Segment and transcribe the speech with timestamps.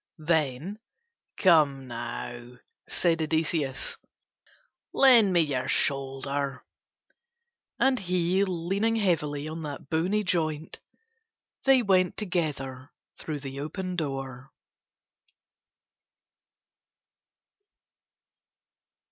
[0.25, 0.79] Then
[1.37, 2.57] "Come now,"
[2.89, 3.97] said Odysseus,
[4.93, 6.65] "lend me your shoulder,"
[7.77, 10.79] and he leaning heavily on that bony joint,
[11.65, 14.49] they went together through the open door.